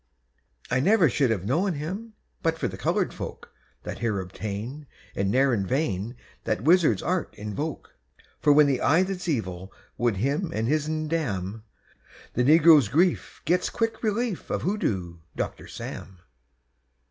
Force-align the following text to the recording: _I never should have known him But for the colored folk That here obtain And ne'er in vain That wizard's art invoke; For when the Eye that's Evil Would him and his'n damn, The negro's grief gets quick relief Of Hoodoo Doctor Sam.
_I 0.75 0.79
never 0.79 1.07
should 1.11 1.29
have 1.29 1.45
known 1.45 1.73
him 1.73 2.13
But 2.41 2.57
for 2.57 2.67
the 2.67 2.75
colored 2.75 3.13
folk 3.13 3.53
That 3.83 3.99
here 3.99 4.19
obtain 4.19 4.87
And 5.15 5.29
ne'er 5.29 5.53
in 5.53 5.63
vain 5.63 6.15
That 6.43 6.63
wizard's 6.63 7.03
art 7.03 7.35
invoke; 7.35 7.93
For 8.39 8.51
when 8.51 8.65
the 8.65 8.81
Eye 8.81 9.03
that's 9.03 9.27
Evil 9.29 9.71
Would 9.99 10.17
him 10.17 10.51
and 10.55 10.67
his'n 10.67 11.07
damn, 11.07 11.65
The 12.33 12.43
negro's 12.43 12.87
grief 12.87 13.43
gets 13.45 13.69
quick 13.69 14.01
relief 14.01 14.49
Of 14.49 14.63
Hoodoo 14.63 15.19
Doctor 15.35 15.67
Sam. 15.67 16.17